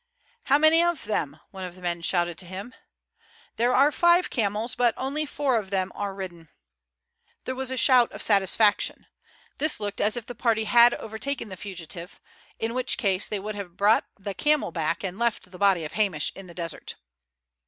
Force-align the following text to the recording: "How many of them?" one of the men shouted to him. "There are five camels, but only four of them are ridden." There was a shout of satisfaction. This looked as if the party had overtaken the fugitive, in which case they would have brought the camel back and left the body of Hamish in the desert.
"How 0.45 0.57
many 0.57 0.81
of 0.81 1.05
them?" 1.05 1.39
one 1.51 1.63
of 1.63 1.75
the 1.75 1.81
men 1.83 2.01
shouted 2.01 2.35
to 2.39 2.47
him. 2.47 2.73
"There 3.57 3.71
are 3.75 3.91
five 3.91 4.31
camels, 4.31 4.73
but 4.73 4.95
only 4.97 5.27
four 5.27 5.59
of 5.59 5.69
them 5.69 5.91
are 5.93 6.15
ridden." 6.15 6.49
There 7.45 7.53
was 7.53 7.69
a 7.69 7.77
shout 7.77 8.11
of 8.11 8.23
satisfaction. 8.23 9.05
This 9.57 9.79
looked 9.79 10.01
as 10.01 10.17
if 10.17 10.25
the 10.25 10.33
party 10.33 10.63
had 10.63 10.95
overtaken 10.95 11.49
the 11.49 11.55
fugitive, 11.55 12.19
in 12.57 12.73
which 12.73 12.97
case 12.97 13.27
they 13.27 13.39
would 13.39 13.53
have 13.53 13.77
brought 13.77 14.05
the 14.19 14.33
camel 14.33 14.71
back 14.71 15.03
and 15.03 15.19
left 15.19 15.51
the 15.51 15.59
body 15.59 15.83
of 15.85 15.91
Hamish 15.91 16.31
in 16.33 16.47
the 16.47 16.55
desert. 16.55 16.95